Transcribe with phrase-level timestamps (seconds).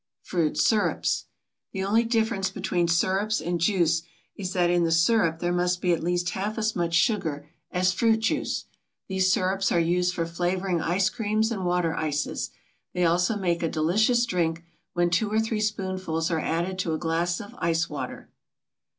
[0.23, 1.25] FRUIT SIRUPS.
[1.73, 4.01] The only difference between sirups and juice
[4.35, 7.93] is that in the sirup there must be at least half as much sugar as
[7.93, 8.65] fruit juice.
[9.07, 12.49] These sirups are used for flavoring ice creams and water ices.
[12.93, 16.97] They also make a delicious drink, when two or three spoonfuls are added to a
[16.97, 18.27] glass of ice water.